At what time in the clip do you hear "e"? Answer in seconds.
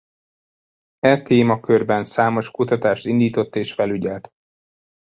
0.99-1.21